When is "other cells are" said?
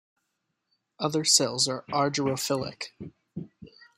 0.97-1.85